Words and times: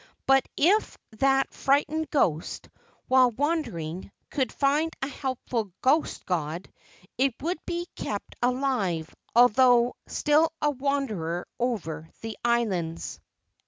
But 0.25 0.43
if 0.57 0.97
that 1.19 1.53
frightened 1.53 2.09
ghost, 2.09 2.69
while 3.07 3.29
wandering, 3.29 4.11
could 4.31 4.51
find 4.51 4.91
a 5.03 5.07
helpful 5.07 5.71
ghost 5.83 6.25
god, 6.25 6.73
it 7.19 7.35
would 7.39 7.59
be 7.67 7.85
kept 7.95 8.35
alive, 8.41 9.13
although 9.35 9.95
still 10.07 10.53
a 10.59 10.71
wanderer 10.71 11.47
over 11.59 12.09
the 12.21 12.35
islands. 12.43 13.19